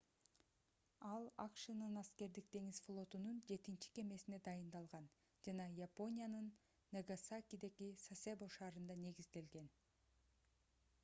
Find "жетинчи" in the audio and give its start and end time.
3.51-3.91